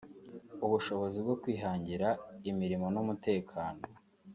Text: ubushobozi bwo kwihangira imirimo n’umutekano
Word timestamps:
ubushobozi 0.65 1.17
bwo 1.25 1.35
kwihangira 1.41 2.07
imirimo 2.49 2.85
n’umutekano 2.93 3.81